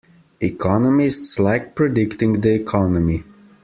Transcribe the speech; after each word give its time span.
Economists 0.39 1.37
like 1.37 1.75
predicting 1.75 2.33
the 2.41 2.55
Economy. 2.55 3.23